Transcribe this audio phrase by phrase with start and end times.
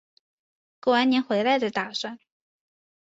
[0.79, 2.17] 过完年回来再打算